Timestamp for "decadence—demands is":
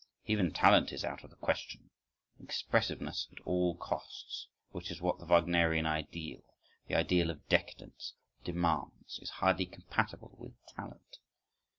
7.49-9.29